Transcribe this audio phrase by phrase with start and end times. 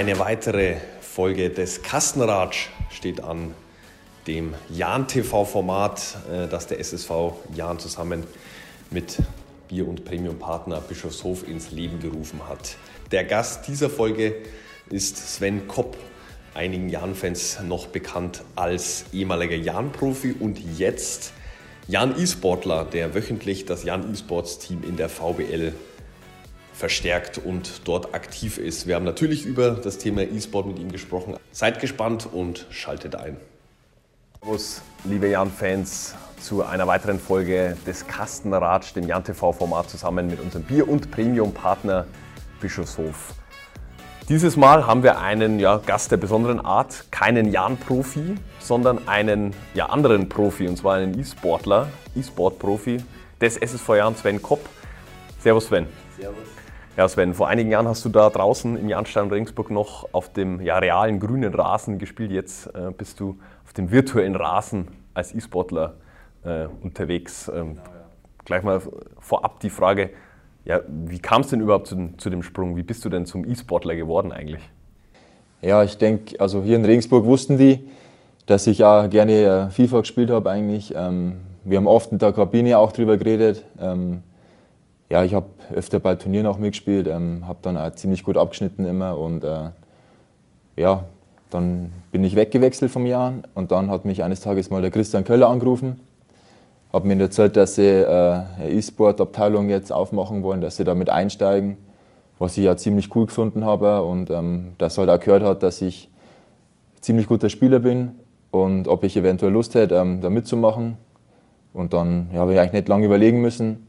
[0.00, 3.54] Eine weitere Folge des Kastenratsch steht an,
[4.26, 8.24] dem Jahn-TV-Format, äh, das der SSV Jahn zusammen
[8.90, 9.18] mit
[9.68, 12.76] Bier- und Premium-Partner Bischofshof ins Leben gerufen hat.
[13.12, 14.36] Der Gast dieser Folge
[14.88, 15.98] ist Sven Kopp,
[16.54, 21.34] einigen Jahn-Fans noch bekannt als ehemaliger Jahn-Profi und jetzt
[21.88, 25.74] Jan E-Sportler, der wöchentlich das Jan E-Sports-Team in der VBL
[26.80, 28.86] verstärkt und dort aktiv ist.
[28.86, 31.36] Wir haben natürlich über das Thema E-Sport mit ihm gesprochen.
[31.52, 33.36] Seid gespannt und schaltet ein.
[34.42, 40.88] Servus, liebe Jan-Fans, zu einer weiteren Folge des Kastenratsch, dem Jan-TV-Format, zusammen mit unserem Bier-
[40.88, 42.06] und Premium-Partner
[42.60, 43.34] Bischofshof.
[44.30, 49.86] Dieses Mal haben wir einen ja, Gast der besonderen Art, keinen Jan-Profi, sondern einen ja,
[49.86, 53.04] anderen Profi, und zwar einen E-Sportler, E-Sport-Profi
[53.40, 54.66] des SSV Jan, Sven Kopp.
[55.40, 55.86] Servus Sven.
[56.18, 56.60] Servus.
[56.96, 60.60] Ja Sven, vor einigen Jahren hast du da draußen im Jahnstein Regensburg noch auf dem
[60.60, 62.32] ja, realen grünen Rasen gespielt.
[62.32, 65.94] Jetzt äh, bist du auf dem virtuellen Rasen als E-Sportler
[66.44, 67.48] äh, unterwegs.
[67.48, 68.04] Ähm, genau, ja.
[68.44, 68.82] Gleich mal
[69.20, 70.10] vorab die Frage,
[70.64, 72.76] ja, wie kam es denn überhaupt zu, zu, dem Sprung?
[72.76, 74.68] Wie bist du denn zum E-Sportler geworden eigentlich?
[75.62, 77.88] Ja, ich denke, also hier in Regensburg wussten die,
[78.46, 80.92] dass ich ja gerne äh, FIFA gespielt habe eigentlich.
[80.96, 83.64] Ähm, wir haben oft in der Kabine auch drüber geredet.
[83.80, 84.22] Ähm,
[85.10, 88.86] ja, ich habe öfter bei Turnieren auch mitgespielt, ähm, habe dann auch ziemlich gut abgeschnitten
[88.86, 89.70] immer und äh,
[90.76, 91.04] ja,
[91.50, 95.24] dann bin ich weggewechselt vom Jahr und dann hat mich eines Tages mal der Christian
[95.24, 96.00] Köller angerufen
[96.92, 101.76] habe mir erzählt, dass sie äh, eine E-Sport-Abteilung jetzt aufmachen wollen, dass sie damit einsteigen,
[102.38, 105.80] was ich ja ziemlich cool gefunden habe und ähm, dass halt auch gehört hat, dass
[105.82, 106.08] ich
[107.00, 108.12] ziemlich guter Spieler bin
[108.50, 110.96] und ob ich eventuell Lust hätte, ähm, da mitzumachen.
[111.72, 113.86] Und dann ja, habe ich eigentlich nicht lange überlegen müssen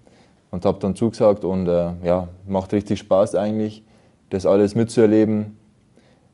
[0.52, 3.84] und habe dann zugesagt und äh, ja, macht richtig Spaß eigentlich,
[4.30, 5.58] das alles mitzuerleben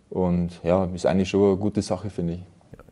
[0.09, 2.43] und ja, ist eigentlich schon eine gute Sache, finde ich.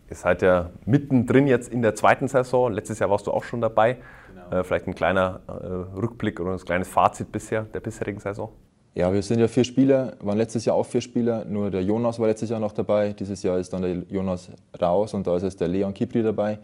[0.09, 2.72] Ihr seid ja mittendrin jetzt in der zweiten Saison.
[2.72, 3.97] Letztes Jahr warst du auch schon dabei.
[4.28, 4.59] Genau.
[4.59, 8.50] Äh, vielleicht ein kleiner äh, Rückblick oder ein kleines Fazit bisher der bisherigen Saison.
[8.94, 11.44] Ja, wir sind ja vier Spieler, waren letztes Jahr auch vier Spieler.
[11.46, 13.13] Nur der Jonas war letztes Jahr noch dabei.
[13.13, 16.59] Dieses Jahr ist dann der Jonas raus und da ist jetzt der Leon Kipri dabei.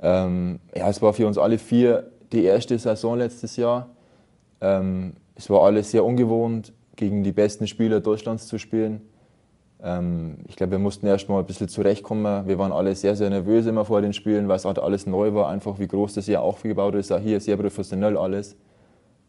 [0.00, 3.88] Ähm, ja, es war für uns alle vier die erste Saison letztes Jahr.
[4.60, 9.00] Ähm, es war alles sehr ungewohnt, gegen die besten Spieler Deutschlands zu spielen.
[9.82, 12.46] Ähm, ich glaube, wir mussten erst mal ein bisschen zurechtkommen.
[12.46, 15.32] Wir waren alle sehr, sehr nervös immer vor den Spielen, weil es halt alles neu
[15.34, 17.10] war, einfach wie groß das hier aufgebaut ist.
[17.10, 18.56] Auch hier sehr professionell alles.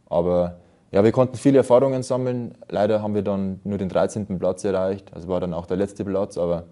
[0.10, 0.58] Aber
[0.92, 2.54] ja, wir konnten viele Erfahrungen sammeln.
[2.68, 4.38] Leider haben wir dann nur den 13.
[4.38, 5.12] Platz erreicht.
[5.14, 6.66] Das war dann auch der letzte Platz, aber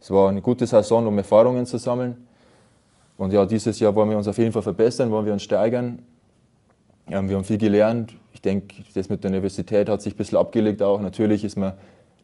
[0.00, 2.28] es war eine gute Saison, um Erfahrungen zu sammeln.
[3.18, 5.98] Und ja, dieses Jahr wollen wir uns auf jeden Fall verbessern, wollen wir uns steigern.
[7.10, 8.14] Ja, wir haben viel gelernt.
[8.32, 11.00] Ich denke, das mit der Universität hat sich ein bisschen abgelegt auch.
[11.00, 11.72] Natürlich ist man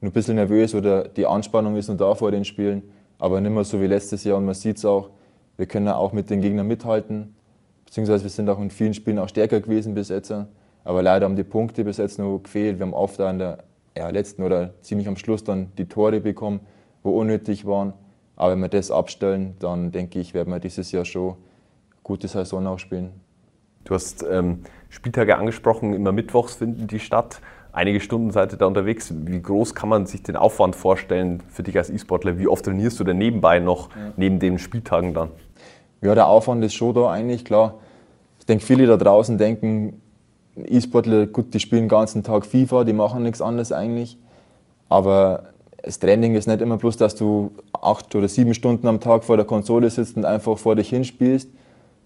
[0.00, 2.82] nur ein bisschen nervös oder die Anspannung ist noch da vor den Spielen,
[3.18, 4.38] aber nicht mehr so wie letztes Jahr.
[4.38, 5.10] Und man sieht es auch,
[5.56, 7.34] wir können auch mit den Gegnern mithalten,
[7.86, 10.32] beziehungsweise wir sind auch in vielen Spielen auch stärker gewesen bis jetzt.
[10.84, 12.78] Aber leider haben die Punkte bis jetzt noch gefehlt.
[12.78, 13.64] Wir haben oft an der
[13.96, 16.60] ja, letzten oder ziemlich am Schluss dann die Tore bekommen,
[17.02, 17.94] wo unnötig waren.
[18.36, 21.36] Aber wenn wir das abstellen, dann denke ich, werden wir dieses Jahr schon eine
[22.02, 23.12] gute Saison auch spielen.
[23.84, 27.40] Du hast ähm, Spieltage angesprochen, immer mittwochs finden die statt
[27.74, 29.12] einige Stunden seid ihr da unterwegs.
[29.14, 32.38] Wie groß kann man sich den Aufwand vorstellen für dich als E-Sportler?
[32.38, 34.12] Wie oft trainierst du denn nebenbei noch, ja.
[34.16, 35.30] neben den Spieltagen dann?
[36.00, 37.74] Ja, der Aufwand ist schon da eigentlich, klar.
[38.38, 40.00] Ich denke, viele da draußen denken,
[40.56, 44.18] E-Sportler, gut, die spielen den ganzen Tag FIFA, die machen nichts anderes eigentlich.
[44.88, 45.53] Aber
[45.84, 49.36] das Training ist nicht immer bloß, dass du acht oder sieben Stunden am Tag vor
[49.36, 51.48] der Konsole sitzt und einfach vor dich hinspielst,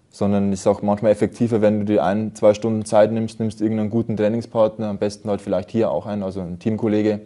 [0.09, 3.61] sondern es ist auch manchmal effektiver, wenn du dir ein, zwei Stunden Zeit nimmst, nimmst
[3.61, 7.21] irgendeinen guten Trainingspartner, am besten halt vielleicht hier auch einen, also einen Teamkollege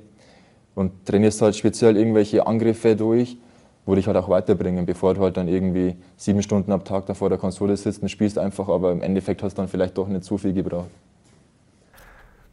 [0.75, 3.37] und trainierst halt speziell irgendwelche Angriffe durch,
[3.85, 7.15] wo dich halt auch weiterbringen, bevor du halt dann irgendwie sieben Stunden am Tag da
[7.15, 10.07] vor der Konsole sitzt und spielst einfach, aber im Endeffekt hast du dann vielleicht doch
[10.07, 10.89] nicht so viel gebraucht.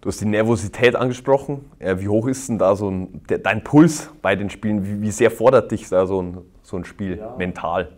[0.00, 1.66] Du hast die Nervosität angesprochen.
[1.78, 4.86] Wie hoch ist denn da so ein, dein Puls bei den Spielen?
[4.86, 7.34] Wie, wie sehr fordert dich da so ein, so ein Spiel ja.
[7.36, 7.88] mental?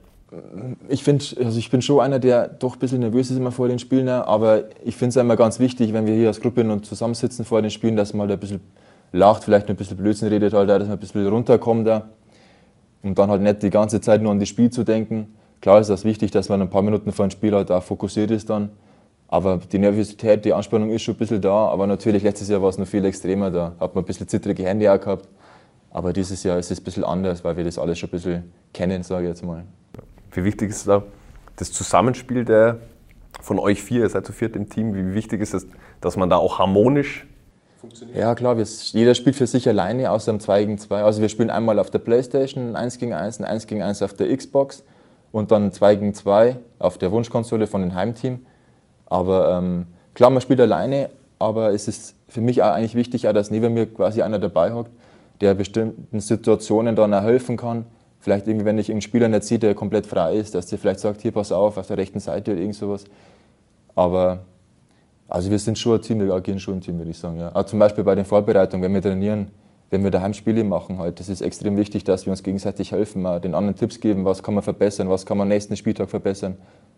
[0.89, 3.69] ich finde, also ich bin schon einer, der doch ein bisschen nervös ist immer vor
[3.69, 6.87] den Spielen, aber ich finde es immer ganz wichtig, wenn wir hier als Gruppe und
[6.87, 8.61] zusammensitzen vor den Spielen, dass man da ein bisschen
[9.13, 12.09] lacht, vielleicht ein bisschen Blödsinn redet, halt, dass man ein bisschen runterkommt da
[13.03, 15.35] und dann halt nicht die ganze Zeit nur an das Spiel zu denken.
[15.61, 18.31] Klar ist das wichtig, dass man ein paar Minuten vor dem Spiel halt auch fokussiert
[18.31, 18.71] ist dann,
[19.33, 22.69] aber die Nervosität, die Anspannung ist schon ein bisschen da, aber natürlich letztes Jahr war
[22.69, 25.27] es noch viel extremer, da hat man ein bisschen zittrige Hände auch gehabt,
[25.91, 28.53] aber dieses Jahr ist es ein bisschen anders, weil wir das alles schon ein bisschen
[28.75, 29.65] kennen, sage ich jetzt mal.
[30.33, 31.03] Wie wichtig ist da
[31.57, 32.81] das Zusammenspiel der
[33.41, 35.67] von euch vier, ihr seid zu viert im Team, wie wichtig ist es,
[36.03, 37.27] dass man da auch harmonisch
[37.81, 38.19] funktioniert?
[38.19, 41.05] Ja, klar, wir, jeder spielt für sich alleine, außer im 2 gegen 2.
[41.05, 44.13] Also wir spielen einmal auf der Playstation 1 gegen 1, ein 1 gegen 1 auf
[44.13, 44.85] der Xbox
[45.31, 48.45] und dann 2 gegen 2 auf der Wunschkonsole von dem Heimteam.
[49.13, 53.35] Aber ähm, klar, man spielt alleine, aber es ist für mich auch eigentlich wichtig, auch,
[53.35, 54.91] dass neben mir quasi einer dabei hockt,
[55.43, 57.85] der bestimmten Situationen dann auch helfen kann.
[58.21, 61.01] Vielleicht irgendwie, wenn ich einen Spieler nicht sehe, der komplett frei ist, dass der vielleicht
[61.01, 63.05] sagt, hier pass auf, auf der rechten Seite oder irgend sowas.
[63.95, 64.39] Aber
[65.29, 67.39] also wir sind schon ein Team, wir agieren schon ein Team, würde ich sagen.
[67.39, 67.55] Ja.
[67.55, 69.49] Auch zum Beispiel bei den Vorbereitungen, wenn wir trainieren,
[69.91, 73.21] wenn wir daheim Spiele machen, halt, das ist extrem wichtig, dass wir uns gegenseitig helfen,
[73.21, 76.57] mal den anderen Tipps geben, was kann man verbessern, was kann man nächsten Spieltag verbessern.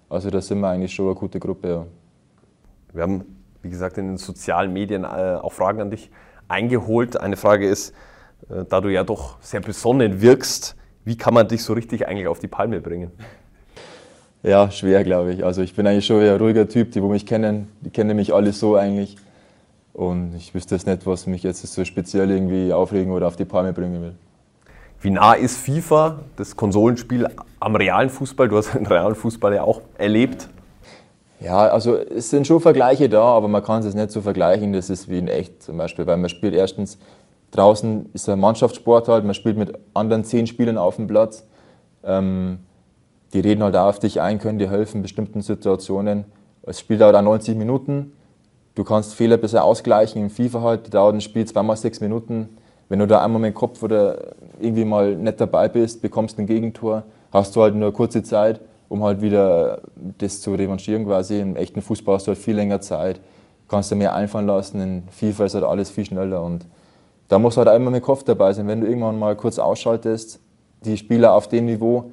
[0.08, 1.68] Also da sind wir eigentlich schon eine gute Gruppe.
[1.68, 1.86] Ja.
[2.94, 3.24] Wir haben,
[3.62, 6.10] wie gesagt, in den sozialen Medien äh, auch Fragen an dich
[6.46, 7.20] eingeholt.
[7.20, 7.92] Eine Frage ist,
[8.48, 12.28] äh, da du ja doch sehr besonnen wirkst, wie kann man dich so richtig eigentlich
[12.28, 13.10] auf die Palme bringen?
[14.44, 15.44] Ja, schwer, glaube ich.
[15.44, 18.32] Also ich bin eigentlich schon ein ruhiger Typ, die, wo mich kennen, die kennen mich
[18.32, 19.16] alle so eigentlich.
[19.92, 23.44] Und ich wüsste jetzt nicht, was mich jetzt so speziell irgendwie aufregen oder auf die
[23.44, 24.14] Palme bringen will.
[25.00, 27.26] Wie nah ist FIFA, das Konsolenspiel,
[27.58, 28.48] am realen Fußball?
[28.48, 30.48] Du hast den realen Fußball ja auch erlebt.
[31.44, 34.72] Ja, also es sind schon Vergleiche da, aber man kann es nicht so vergleichen.
[34.72, 36.98] Das ist wie in echt zum Beispiel, weil man spielt erstens
[37.50, 41.46] draußen, ist ein Mannschaftssport halt, man spielt mit anderen zehn Spielern auf dem Platz.
[42.02, 42.60] Ähm,
[43.34, 46.24] die reden halt auch auf dich ein, können dir helfen in bestimmten Situationen.
[46.62, 48.12] Es spielt dauert auch 90 Minuten.
[48.74, 50.22] Du kannst Fehler besser ausgleichen.
[50.22, 52.56] Im FIFA halt dauert ein Spiel zweimal sechs Minuten.
[52.88, 56.46] Wenn du da einmal mit dem Kopf oder irgendwie mal nicht dabei bist, bekommst ein
[56.46, 57.02] Gegentor,
[57.34, 58.60] hast du halt nur kurze Zeit,
[58.94, 59.80] um halt wieder
[60.18, 61.40] das zu revanchieren quasi.
[61.40, 63.20] Im echten Fußball hast du halt viel länger Zeit,
[63.68, 64.80] kannst du mehr einfallen lassen.
[64.80, 66.64] In FIFA ist halt alles viel schneller und
[67.26, 68.68] da musst du halt einmal mit Kopf dabei sein.
[68.68, 70.38] Wenn du irgendwann mal kurz ausschaltest,
[70.84, 72.12] die Spieler auf dem Niveau,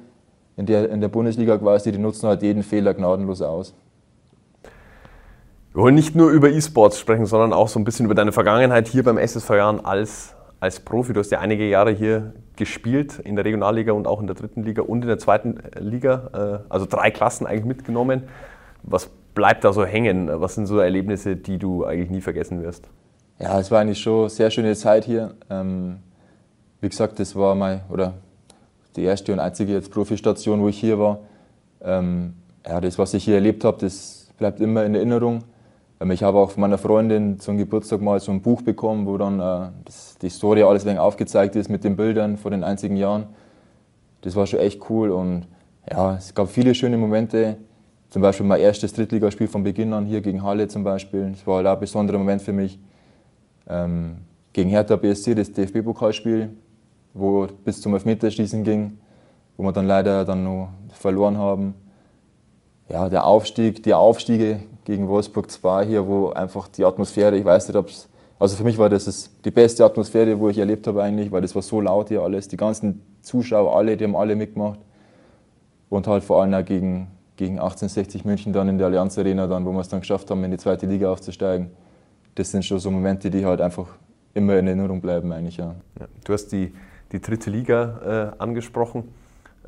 [0.56, 3.74] in der, in der Bundesliga quasi, die nutzen halt jeden Fehler gnadenlos aus.
[5.72, 8.88] Wir wollen nicht nur über E-Sports sprechen, sondern auch so ein bisschen über deine Vergangenheit
[8.88, 11.12] hier beim SSV Jahren als, als Profi.
[11.12, 14.62] Du hast ja einige Jahre hier gespielt, in der Regionalliga und auch in der dritten
[14.62, 18.28] Liga und in der zweiten Liga, äh, also drei Klassen eigentlich mitgenommen.
[18.84, 20.30] Was bleibt da so hängen?
[20.32, 22.88] Was sind so Erlebnisse, die du eigentlich nie vergessen wirst?
[23.40, 25.34] Ja, es war eigentlich schon eine sehr schöne Zeit hier.
[25.50, 25.98] Ähm,
[26.80, 28.14] wie gesagt, das war mein, oder
[28.94, 31.18] die erste und einzige jetzt Profistation, wo ich hier war.
[31.82, 35.42] Ähm, ja, das, was ich hier erlebt habe, das bleibt immer in Erinnerung.
[36.02, 39.16] Ähm, ich habe auch von meiner Freundin zum Geburtstag mal so ein Buch bekommen, wo
[39.16, 42.96] dann äh, das, die Story alles wenig aufgezeigt ist mit den Bildern von den einzigen
[42.96, 43.26] Jahren.
[44.22, 45.46] Das war schon echt cool und
[45.90, 47.56] ja, es gab viele schöne Momente.
[48.10, 51.30] Zum Beispiel mein erstes Drittligaspiel von Beginn an hier gegen Halle zum Beispiel.
[51.30, 52.78] Das war halt ein besonderer Moment für mich.
[53.68, 54.18] Ähm,
[54.52, 56.50] gegen Hertha BSC, das DFB-Pokalspiel,
[57.14, 58.98] wo bis zum Elfmeterschießen ging,
[59.56, 61.74] wo wir dann leider dann noch verloren haben.
[62.90, 67.68] Ja, der Aufstieg, die Aufstiege gegen Wolfsburg 2 hier, wo einfach die Atmosphäre, ich weiß
[67.68, 68.08] nicht, ob es,
[68.38, 71.54] also für mich war das die beste Atmosphäre, wo ich erlebt habe eigentlich, weil das
[71.54, 74.80] war so laut hier alles, die ganzen Zuschauer, alle, die haben alle mitgemacht.
[75.88, 79.64] Und halt vor allem auch gegen, gegen 1860 München dann in der Allianz Arena, dann,
[79.66, 81.70] wo wir es dann geschafft haben, in die zweite Liga aufzusteigen.
[82.34, 83.88] Das sind schon so Momente, die halt einfach
[84.32, 85.74] immer in Erinnerung bleiben eigentlich, ja.
[86.00, 86.72] ja du hast die
[87.12, 89.04] die dritte Liga äh, angesprochen.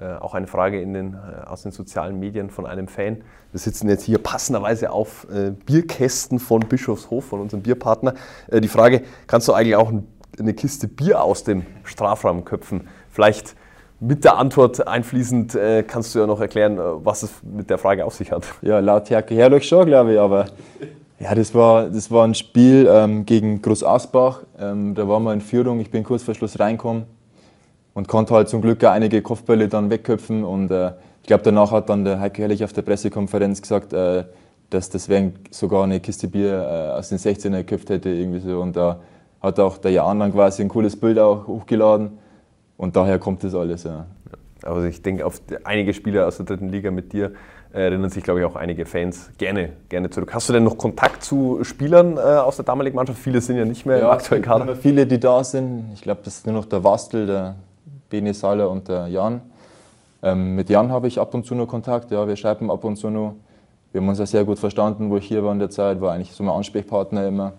[0.00, 3.18] Äh, auch eine Frage den, äh, aus den sozialen Medien von einem Fan.
[3.52, 8.14] Wir sitzen jetzt hier passenderweise auf äh, Bierkästen von Bischofshof, von unserem Bierpartner.
[8.52, 12.88] Die Frage, kannst du eigentlich auch ein, eine Kiste Bier aus dem Strafraum köpfen?
[13.08, 13.54] Vielleicht
[14.00, 18.14] mit der Antwort einfließend kannst du ja noch erklären, was es mit der Frage auf
[18.14, 18.44] sich hat.
[18.60, 20.46] Ja, laut Herke Herrlich schon, glaube ich, aber
[21.20, 24.42] ja, das war, das war ein Spiel ähm, gegen Groß Asbach.
[24.58, 27.04] Ähm, da waren wir in Führung, ich bin kurz vor Schluss reingekommen
[27.94, 30.44] und konnte halt zum Glück auch einige Kopfbälle dann wegköpfen.
[30.44, 34.24] Und äh, ich glaube, danach hat dann der Heiko Herrlich auf der Pressekonferenz gesagt, äh,
[34.70, 38.10] dass das Deswegen sogar eine Kiste Bier äh, aus den 16er geköpft hätte.
[38.10, 38.60] Irgendwie so.
[38.60, 39.00] Und da
[39.40, 42.18] hat auch der Jan dann quasi ein cooles Bild auch hochgeladen.
[42.76, 43.84] Und daher kommt das alles.
[43.84, 44.06] Ja.
[44.62, 47.32] Also ich denke, auf einige Spieler aus der dritten Liga mit dir
[47.72, 50.32] erinnern sich, glaube ich, auch einige Fans gerne, gerne zurück.
[50.32, 53.18] Hast du denn noch Kontakt zu Spielern äh, aus der damaligen Mannschaft?
[53.18, 54.76] Viele sind ja nicht mehr ja, im aktuellen Kader.
[54.76, 55.90] Viele, die da sind.
[55.94, 57.56] Ich glaube, das ist nur noch der Wastel, der
[58.10, 59.40] Bene Saller und der Jan.
[60.22, 62.96] Ähm, mit Jan habe ich ab und zu noch Kontakt, ja, wir schreiben ab und
[62.96, 63.34] zu noch.
[63.92, 66.12] Wir haben uns ja sehr gut verstanden, wo ich hier war in der Zeit, war
[66.12, 67.52] eigentlich so mein Ansprechpartner immer.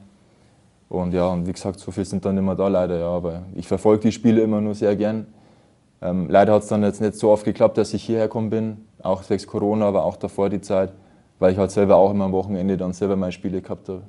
[0.90, 3.08] Und ja, und wie gesagt, so viele sind dann immer da leider, ja.
[3.08, 5.28] Aber ich verfolge die Spiele immer nur sehr gern.
[6.02, 8.86] Ähm, leider hat es dann jetzt nicht so oft geklappt, dass ich hierher gekommen bin,
[9.02, 10.92] auch wegen Corona, aber auch davor die Zeit,
[11.40, 14.02] weil ich halt selber auch immer am Wochenende dann selber meine Spiele gehabt habe.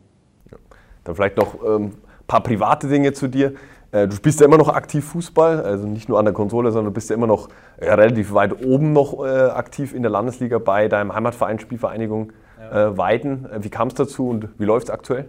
[0.51, 0.59] Ja.
[1.05, 1.93] Dann vielleicht noch ein ähm,
[2.27, 3.55] paar private Dinge zu dir.
[3.97, 6.93] Äh, du spielst ja immer noch aktiv Fußball, also nicht nur an der Konsole, sondern
[6.93, 7.49] du bist ja immer noch
[7.79, 12.97] äh, relativ weit oben noch äh, aktiv in der Landesliga bei deinem Heimatverein Spielvereinigung ja.
[12.97, 13.47] Weiden.
[13.61, 15.27] Wie kam es dazu und wie läuft es aktuell?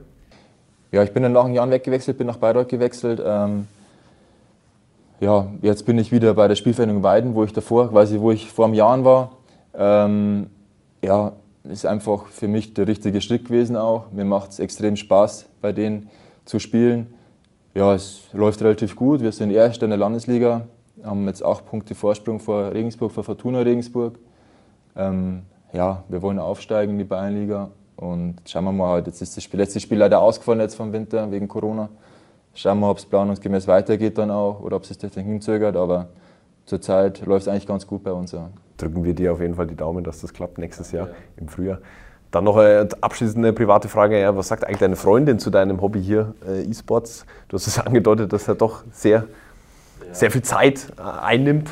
[0.92, 3.22] Ja, ich bin dann nach einem Jahr weggewechselt, bin nach Bayreuth gewechselt.
[3.24, 3.68] Ähm,
[5.20, 8.50] ja, jetzt bin ich wieder bei der Spielvereinigung Weiden, wo ich davor, quasi wo ich
[8.50, 9.32] vor einem Jahr war.
[9.76, 10.50] Ähm,
[11.04, 11.34] ja,
[11.66, 14.10] ist einfach für mich der richtige Schritt gewesen auch.
[14.12, 16.10] Mir macht es extrem Spaß, bei denen
[16.46, 17.14] zu spielen.
[17.78, 19.22] Ja, es läuft relativ gut.
[19.22, 20.66] Wir sind Erster in der Landesliga,
[21.04, 24.18] haben jetzt acht Punkte Vorsprung vor Regensburg, vor Fortuna Regensburg.
[24.96, 25.44] Ähm,
[25.74, 29.80] ja, wir wollen aufsteigen in die Bayernliga und schauen wir mal, jetzt ist das letzte
[29.80, 31.90] Spiel leider ausgefallen jetzt vom Winter wegen Corona.
[32.56, 36.08] Schauen wir, ob es planungsgemäß weitergeht dann auch oder ob es sich hinzögert, aber
[36.66, 38.32] zurzeit läuft es eigentlich ganz gut bei uns.
[38.32, 38.50] Ja.
[38.78, 41.14] Drücken wir dir auf jeden Fall die Daumen, dass das klappt nächstes Jahr ja.
[41.36, 41.78] im Frühjahr.
[42.32, 44.20] Dann noch eine abschließende private Frage.
[44.20, 47.26] Ja, was sagt eigentlich deine Freundin zu deinem Hobby hier, äh, E-Sports?
[47.48, 49.26] Du hast es angedeutet, dass er doch sehr,
[50.06, 50.14] ja.
[50.14, 51.70] sehr viel Zeit äh, einnimmt.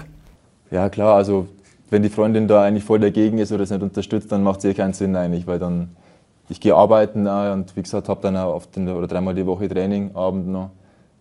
[0.71, 1.15] Ja, klar.
[1.15, 1.47] Also,
[1.89, 4.65] wenn die Freundin da eigentlich voll dagegen ist oder es nicht unterstützt, dann macht es
[4.65, 5.89] eh keinen Sinn eigentlich, weil dann
[6.49, 10.15] ich gehe arbeiten und wie gesagt, habe dann auch oft oder dreimal die Woche Training,
[10.15, 10.69] Abend noch.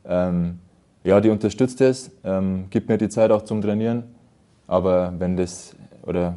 [0.07, 0.59] Ähm,
[1.03, 4.05] ja, die unterstützt es, ähm, gibt mir die Zeit auch zum Trainieren.
[4.67, 6.35] Aber wenn das oder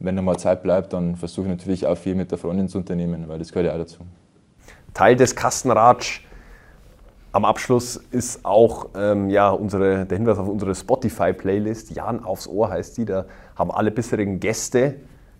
[0.00, 2.78] wenn noch mal Zeit bleibt, dann versuche ich natürlich auch viel mit der Freundin zu
[2.78, 4.00] unternehmen, weil das gehört ja auch dazu.
[4.94, 6.24] Teil des Kastenratsch
[7.32, 11.94] am Abschluss ist auch ähm, ja, unsere, der Hinweis auf unsere Spotify-Playlist.
[11.94, 13.04] Jan aufs Ohr heißt die.
[13.04, 14.96] Da haben alle bisherigen Gäste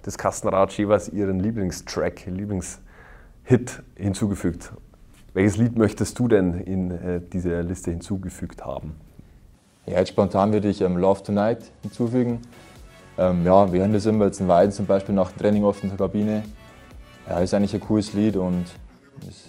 [0.06, 4.72] des Kastenratsch jeweils ihren Lieblingstrack, Lieblingshit hinzugefügt.
[5.34, 8.94] Welches Lied möchtest du denn in äh, diese Liste hinzugefügt haben?
[9.86, 12.40] Ja, jetzt spontan würde ich ähm, Love Tonight hinzufügen.
[13.20, 15.82] Ähm, ja, wir hören das immer jetzt in Weiden zum Beispiel nach dem Training oft
[15.82, 16.42] in der Kabine.
[17.28, 18.64] Ja, ist eigentlich ein cooles Lied und
[19.20, 19.44] das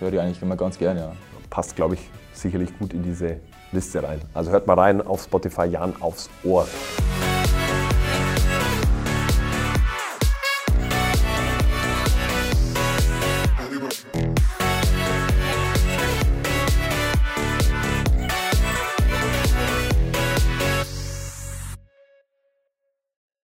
[0.00, 1.00] höre ich eigentlich immer ganz gerne.
[1.00, 1.12] Ja.
[1.50, 2.00] Passt, glaube ich,
[2.32, 3.36] sicherlich gut in diese
[3.70, 4.22] Liste rein.
[4.32, 6.66] Also hört mal rein auf Spotify Jan aufs Ohr.